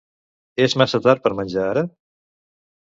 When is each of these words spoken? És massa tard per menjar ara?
És 0.65 0.75
massa 0.83 1.01
tard 1.09 1.25
per 1.27 1.35
menjar 1.41 1.67
ara? 1.69 1.87